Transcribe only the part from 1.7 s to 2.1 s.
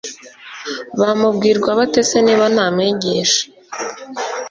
bate